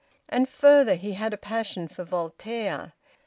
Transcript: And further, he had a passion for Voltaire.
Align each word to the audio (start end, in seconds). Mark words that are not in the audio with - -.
And 0.27 0.49
further, 0.49 0.95
he 0.95 1.11
had 1.13 1.31
a 1.31 1.37
passion 1.37 1.87
for 1.87 2.03
Voltaire. 2.03 2.93